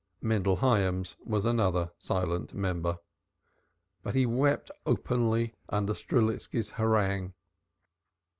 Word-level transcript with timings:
Mendel 0.19 0.55
Hyams 0.55 1.15
was 1.23 1.45
another 1.45 1.91
silent 1.99 2.55
member. 2.55 2.97
But 4.01 4.15
he 4.15 4.25
wept 4.25 4.71
openly 4.83 5.53
under 5.69 5.93
Strelitski's 5.93 6.71
harangue. 6.71 7.35